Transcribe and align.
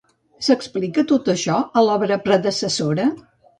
S'explica 0.45 1.03
tot 1.11 1.29
això 1.35 1.59
a 1.61 1.85
l'obra 1.89 2.19
predecessora? 2.27 3.09